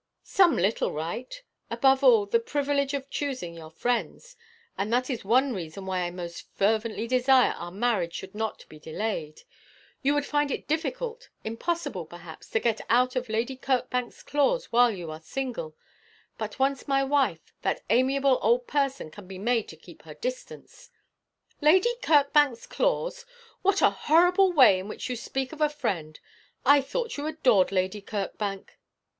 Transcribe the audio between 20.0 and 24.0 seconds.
her distance.' 'Lady Kirkbank's claws! What a